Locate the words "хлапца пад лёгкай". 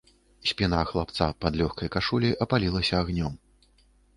0.91-1.91